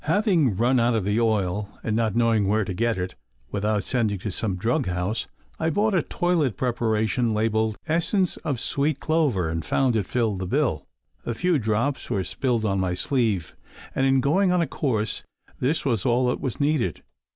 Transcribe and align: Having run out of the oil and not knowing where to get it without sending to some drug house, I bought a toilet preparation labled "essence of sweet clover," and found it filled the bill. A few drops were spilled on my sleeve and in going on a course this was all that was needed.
Having 0.05 0.55
run 0.55 0.79
out 0.79 0.95
of 0.95 1.05
the 1.05 1.21
oil 1.21 1.69
and 1.83 1.95
not 1.95 2.15
knowing 2.15 2.47
where 2.47 2.65
to 2.65 2.73
get 2.73 2.97
it 2.97 3.13
without 3.51 3.83
sending 3.83 4.17
to 4.17 4.31
some 4.31 4.55
drug 4.55 4.87
house, 4.87 5.27
I 5.59 5.69
bought 5.69 5.93
a 5.93 6.01
toilet 6.01 6.57
preparation 6.57 7.35
labled 7.35 7.77
"essence 7.87 8.35
of 8.37 8.59
sweet 8.59 8.99
clover," 8.99 9.47
and 9.47 9.63
found 9.63 9.95
it 9.95 10.07
filled 10.07 10.39
the 10.39 10.47
bill. 10.47 10.87
A 11.23 11.35
few 11.35 11.59
drops 11.59 12.09
were 12.09 12.23
spilled 12.23 12.65
on 12.65 12.79
my 12.79 12.95
sleeve 12.95 13.55
and 13.93 14.07
in 14.07 14.21
going 14.21 14.51
on 14.51 14.59
a 14.59 14.65
course 14.65 15.21
this 15.59 15.85
was 15.85 16.03
all 16.03 16.25
that 16.29 16.41
was 16.41 16.59
needed. 16.59 17.03